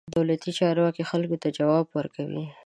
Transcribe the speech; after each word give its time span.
دولتي 0.15 0.51
چارواکي 0.59 1.03
خلکو 1.11 1.35
ته 1.41 1.47
ځواب 1.57 1.85
ورکوي. 1.97 2.45